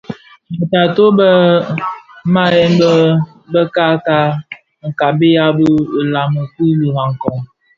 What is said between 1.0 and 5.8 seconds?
be be mahebe bë ka kabiya bi